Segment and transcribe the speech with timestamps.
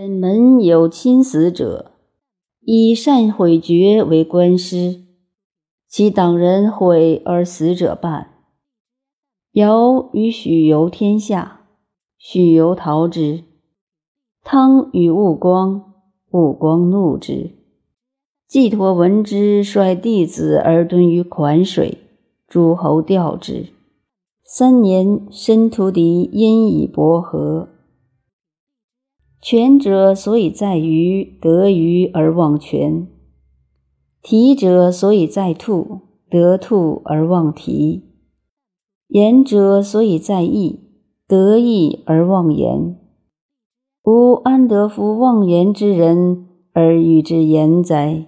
[0.00, 1.90] 本门有亲死者，
[2.60, 5.00] 以善毁绝为官师，
[5.88, 8.30] 其党人毁而死者半。
[9.54, 11.62] 尧与许由天下，
[12.16, 13.42] 许由逃之；
[14.44, 15.94] 汤与武光，
[16.30, 17.50] 武光怒之。
[18.46, 21.98] 季陀闻之，率弟子而遁于款水，
[22.46, 23.66] 诸侯吊之。
[24.44, 27.70] 三年，申屠敌因以伯和。
[29.40, 33.06] 全者所以在于得于而忘权，
[34.20, 38.02] 体者所以在兔，得兔而忘蹄。
[39.06, 40.80] 言者所以在意，
[41.26, 42.98] 得意而忘言。
[44.04, 48.26] 吾安得夫忘言之人而与之言哉？